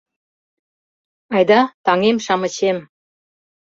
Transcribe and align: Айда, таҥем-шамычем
Айда, 1.35 1.59
таҥем-шамычем 1.85 2.77